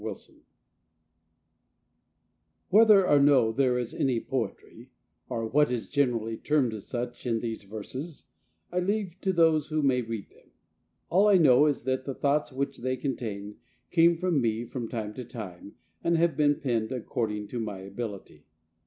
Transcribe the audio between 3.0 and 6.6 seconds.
or no there is any poetry, or what is gen¬ erally